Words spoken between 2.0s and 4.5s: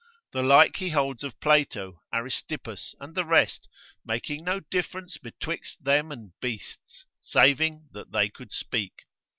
Aristippus, and the rest, making